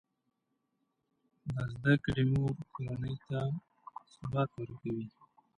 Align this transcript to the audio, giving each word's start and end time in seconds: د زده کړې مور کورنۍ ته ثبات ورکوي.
د 1.53 1.55
زده 1.73 1.93
کړې 2.03 2.23
مور 2.31 2.53
کورنۍ 2.73 3.15
ته 3.27 3.39
ثبات 4.15 4.49
ورکوي. 4.55 5.07